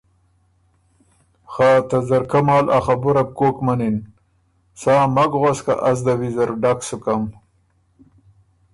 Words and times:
خه 1.51 1.69
ته 1.89 1.97
ځرکۀ 2.07 2.39
مال 2.47 2.65
ا 2.77 2.79
خبُره 2.85 3.23
بو 3.27 3.33
کوک 3.37 3.57
منِن۔ 3.65 3.95
سا 4.81 4.93
مک 5.15 5.31
غؤس 5.41 5.59
که 5.65 5.73
از 5.89 5.99
ده 6.05 6.13
ویزر 6.19 6.49
ډک 6.61 6.79
سکم 6.87 7.23